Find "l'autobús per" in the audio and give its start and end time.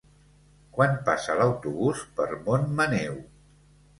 1.41-2.27